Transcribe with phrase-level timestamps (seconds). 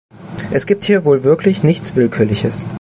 [0.49, 2.65] Es gibt hier wohl wirklich nichts Willkürliches.